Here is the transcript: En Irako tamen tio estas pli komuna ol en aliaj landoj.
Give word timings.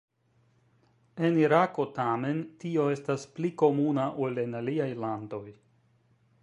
En 1.27 1.35
Irako 1.41 1.85
tamen 1.97 2.39
tio 2.63 2.87
estas 2.95 3.27
pli 3.37 3.53
komuna 3.65 4.09
ol 4.29 4.43
en 4.47 4.61
aliaj 4.63 4.91
landoj. 5.05 5.45